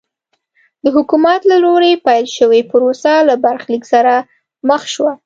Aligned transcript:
د 0.83 0.85
حکومت 0.95 1.41
له 1.51 1.57
لوري 1.65 1.93
پیل 2.05 2.25
شوې 2.37 2.61
پروسه 2.71 3.11
له 3.27 3.35
برخلیک 3.45 3.83
سره 3.93 4.13
مخ 4.69 4.81
شوه. 4.93 5.13